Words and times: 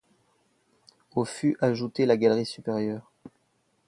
Au 1.15 1.25
fut 1.25 1.55
ajoutée 1.61 2.07
la 2.07 2.17
galerie 2.17 2.47
supérieure. 2.47 3.11